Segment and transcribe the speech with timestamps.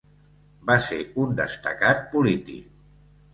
[0.69, 2.67] Va ser un destacat polític.